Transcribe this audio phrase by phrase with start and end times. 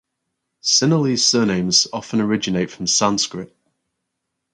[0.63, 3.55] Sinhalese surnames often originate from Sanskrit.